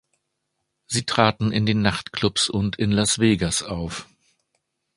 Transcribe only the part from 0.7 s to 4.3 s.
Sie traten In Nachtclubs und in Las Vegas auf.